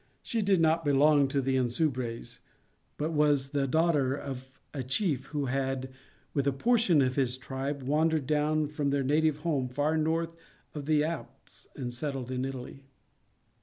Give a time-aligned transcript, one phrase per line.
[0.23, 2.39] She did not belong to the Insubres,
[2.97, 5.91] but was the daughter of a chief who had,
[6.33, 10.33] with a portion of his tribe, wandered down from their native home far north
[10.73, 12.87] of the Alps and settled in Italy.